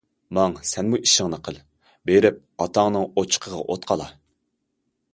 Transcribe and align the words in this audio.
ماڭ، 0.35 0.53
سەنمۇ 0.69 0.99
ئىشىڭنى 1.07 1.39
قىل، 1.49 1.59
بېرىپ 2.11 2.41
ئاتاڭنىڭ 2.67 3.07
ئوچىقىغا 3.23 3.63
ئوت 3.67 3.89
قالا! 3.93 4.13